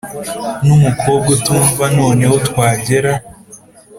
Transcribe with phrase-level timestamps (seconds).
[0.65, 3.11] Numukobwa utumva noneho twagera